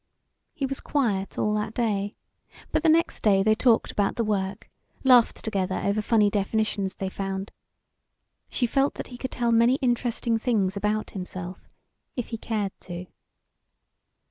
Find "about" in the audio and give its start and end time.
3.91-4.15, 10.75-11.11